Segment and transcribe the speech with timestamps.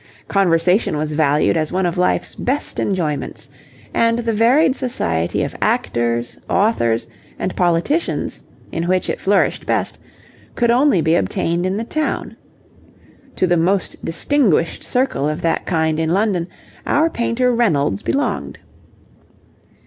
[0.27, 3.49] Conversation was valued as one of life's best enjoyments,
[3.93, 7.05] and the varied society of actors, authors,
[7.37, 8.39] and politicians,
[8.71, 9.99] in which it flourished best,
[10.55, 12.35] could only be obtained in the town.
[13.35, 16.47] To the most distinguished circle of that kind in London,
[16.87, 18.57] our painter Reynolds belonged.